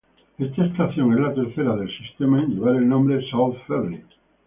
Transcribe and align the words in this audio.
Esta 0.39 0.65
estación 0.65 1.13
es 1.13 1.19
la 1.19 1.31
tercera 1.31 1.75
del 1.75 1.95
sistema 1.95 2.39
en 2.41 2.55
llevar 2.55 2.75
el 2.77 2.89
nombre 2.89 3.21
South 3.29 3.53
Ferry. 3.67 4.01